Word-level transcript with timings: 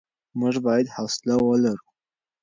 موږ 0.39 0.55
بايد 0.65 0.87
حوصله 0.95 1.35
ولرو. 1.41 1.85